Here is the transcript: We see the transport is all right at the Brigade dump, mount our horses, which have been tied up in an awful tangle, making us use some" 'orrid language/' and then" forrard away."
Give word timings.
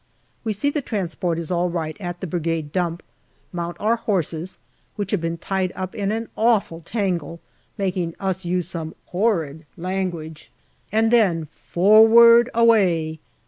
We 0.43 0.51
see 0.51 0.71
the 0.71 0.81
transport 0.81 1.37
is 1.37 1.51
all 1.51 1.69
right 1.69 1.95
at 1.99 2.21
the 2.21 2.25
Brigade 2.25 2.71
dump, 2.71 3.03
mount 3.53 3.77
our 3.79 3.97
horses, 3.97 4.57
which 4.95 5.11
have 5.11 5.21
been 5.21 5.37
tied 5.37 5.71
up 5.75 5.93
in 5.93 6.11
an 6.11 6.27
awful 6.35 6.79
tangle, 6.81 7.39
making 7.77 8.15
us 8.19 8.43
use 8.43 8.67
some" 8.67 8.95
'orrid 9.13 9.63
language/' 9.77 10.49
and 10.91 11.11
then" 11.11 11.49
forrard 11.71 12.49
away." 12.55 13.19